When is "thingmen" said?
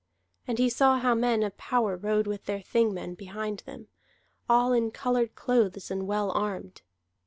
2.61-3.15